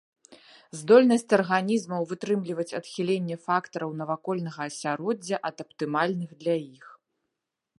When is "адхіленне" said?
2.79-3.37